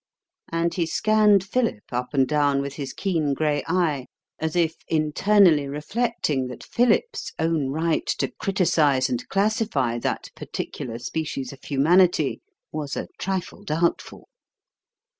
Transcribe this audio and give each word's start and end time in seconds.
And 0.51 0.73
he 0.73 0.87
scanned 0.87 1.43
Philip 1.43 1.83
up 1.91 2.15
and 2.15 2.27
down 2.27 2.59
with 2.59 2.73
his 2.73 2.91
keen 2.91 3.35
grey 3.35 3.63
eye 3.67 4.07
as 4.39 4.55
if 4.55 4.73
internally 4.87 5.67
reflecting 5.67 6.47
that 6.47 6.63
Philip's 6.63 7.31
own 7.37 7.69
right 7.69 8.07
to 8.17 8.31
criticise 8.31 9.09
and 9.11 9.29
classify 9.29 9.99
that 9.99 10.31
particular 10.35 10.97
species 10.97 11.53
of 11.53 11.63
humanity 11.63 12.41
was 12.71 12.95
a 12.97 13.09
trifle 13.19 13.63
doubtful. 13.63 14.27